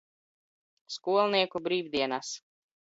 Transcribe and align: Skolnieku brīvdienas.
Skolnieku 0.95 1.65
brīvdienas. 1.69 2.37